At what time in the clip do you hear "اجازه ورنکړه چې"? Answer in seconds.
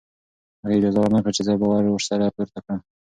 0.79-1.41